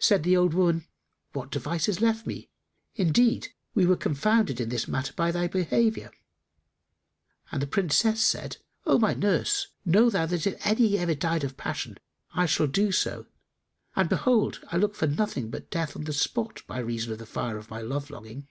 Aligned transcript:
Said 0.00 0.24
the 0.24 0.36
old 0.36 0.54
woman, 0.54 0.88
"What 1.32 1.52
device 1.52 1.88
is 1.88 2.00
left 2.00 2.26
me? 2.26 2.50
Indeed, 2.96 3.54
we 3.74 3.86
were 3.86 3.94
confounded 3.96 4.60
in 4.60 4.70
this 4.70 4.88
matter 4.88 5.12
by 5.12 5.30
thy 5.30 5.46
behaviour"; 5.46 6.10
and 7.52 7.62
the 7.62 7.68
Princess 7.68 8.20
said, 8.24 8.56
"O 8.86 8.98
my 8.98 9.14
nurse, 9.14 9.68
know 9.84 10.10
thou 10.10 10.26
that 10.26 10.48
if 10.48 10.66
any 10.66 10.98
ever 10.98 11.14
died 11.14 11.44
of 11.44 11.56
passion, 11.56 11.96
I 12.34 12.46
shall 12.46 12.66
do 12.66 12.90
so, 12.90 13.26
and 13.94 14.08
behold, 14.08 14.64
I 14.72 14.78
look 14.78 14.96
for 14.96 15.06
nothing 15.06 15.48
but 15.48 15.70
death 15.70 15.94
on 15.94 16.02
the 16.02 16.12
spot 16.12 16.64
by 16.66 16.80
reason 16.80 17.12
of 17.12 17.20
the 17.20 17.24
fire 17.24 17.56
of 17.56 17.70
my 17.70 17.80
love 17.82 18.10
longing." 18.10 18.48